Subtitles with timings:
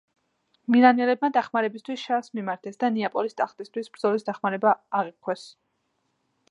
[0.75, 5.45] მილანელებმა დახმარებისთვის შარლს მიმართეს და ნეაპოლის ტახტისთვის ბრძოლისას დახმარება აღუთქვეს.